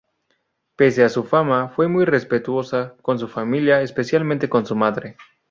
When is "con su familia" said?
3.03-3.83